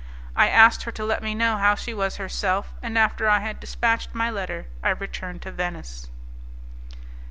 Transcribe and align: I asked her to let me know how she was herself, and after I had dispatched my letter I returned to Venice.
I 0.35 0.47
asked 0.49 0.81
her 0.81 0.91
to 0.93 1.05
let 1.05 1.21
me 1.21 1.35
know 1.35 1.57
how 1.57 1.75
she 1.75 1.93
was 1.93 2.15
herself, 2.15 2.73
and 2.81 2.97
after 2.97 3.29
I 3.29 3.41
had 3.41 3.59
dispatched 3.59 4.15
my 4.15 4.31
letter 4.31 4.65
I 4.81 4.89
returned 4.89 5.43
to 5.43 5.51
Venice. 5.51 6.09